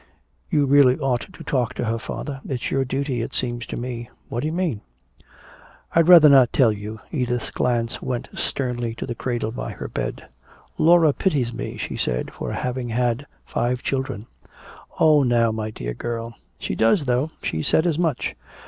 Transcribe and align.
You 0.49 0.65
really 0.65 0.97
ought 0.97 1.31
to 1.31 1.43
talk 1.43 1.75
to 1.75 1.85
her, 1.85 1.99
father. 1.99 2.41
It's 2.49 2.71
your 2.71 2.83
duty, 2.83 3.21
it 3.21 3.35
seems 3.35 3.67
to 3.67 3.77
me." 3.77 4.09
"What 4.29 4.39
do 4.39 4.47
you 4.47 4.51
mean?" 4.53 4.81
"I'd 5.93 6.07
rather 6.07 6.27
not 6.27 6.51
tell 6.51 6.71
you." 6.71 6.99
Edith's 7.11 7.51
glance 7.51 8.01
went 8.01 8.27
sternly 8.33 8.95
to 8.95 9.05
the 9.05 9.13
cradle 9.13 9.51
by 9.51 9.73
her 9.73 9.87
bed. 9.87 10.27
"Laura 10.79 11.13
pities 11.13 11.53
me," 11.53 11.77
she 11.77 11.97
said, 11.97 12.31
"for 12.33 12.51
having 12.53 12.89
had 12.89 13.27
five 13.45 13.83
children." 13.83 14.25
"Oh, 14.99 15.21
now, 15.21 15.51
my 15.51 15.69
dear 15.69 15.93
girl!" 15.93 16.33
"She 16.57 16.73
does, 16.73 17.05
though 17.05 17.29
she 17.43 17.61
said 17.61 17.85
as 17.85 17.99
much. 17.99 18.35